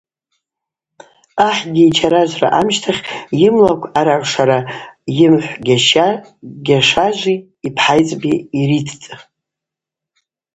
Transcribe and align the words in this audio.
Ахӏгьи 1.49 1.83
йчаражвра 1.89 2.47
амщтахь 2.59 3.01
йымлыкв 3.39 3.83
аъарагӏвшара 3.97 4.59
йымхӏв 5.17 5.47
Гъьашажви 6.65 7.35
йпхӏайцӏби 7.67 8.33
йриттӏ. 8.59 9.03